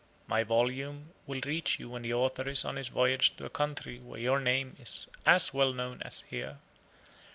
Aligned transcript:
My 0.25 0.43
volume 0.43 1.11
will 1.27 1.41
reach 1.45 1.79
you 1.79 1.87
when 1.91 2.01
the 2.01 2.11
Author 2.15 2.49
is 2.49 2.65
on 2.65 2.75
his 2.75 2.87
voyage 2.87 3.35
to 3.37 3.45
a 3.45 3.51
country 3.51 3.99
where 3.99 4.19
your 4.19 4.39
name 4.39 4.75
is 4.79 5.05
as 5.27 5.53
well 5.53 5.73
known 5.73 6.01
as 6.01 6.21
here. 6.27 6.57